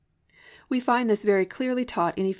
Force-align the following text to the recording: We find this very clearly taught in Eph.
We 0.67 0.79
find 0.79 1.07
this 1.09 1.23
very 1.23 1.45
clearly 1.45 1.85
taught 1.85 2.17
in 2.17 2.25
Eph. 2.25 2.29